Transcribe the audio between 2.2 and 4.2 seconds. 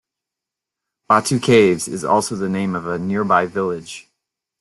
the name of a nearby village.